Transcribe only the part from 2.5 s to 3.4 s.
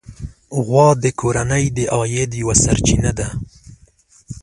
سرچینه ده.